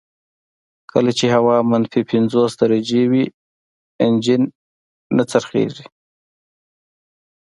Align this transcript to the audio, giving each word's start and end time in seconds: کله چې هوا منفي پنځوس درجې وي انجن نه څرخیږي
کله 0.91 1.11
چې 1.17 1.25
هوا 1.35 1.57
منفي 1.71 2.01
پنځوس 2.11 2.51
درجې 2.61 3.03
وي 3.11 3.23
انجن 4.05 4.41
نه 5.17 5.23
څرخیږي 5.31 5.85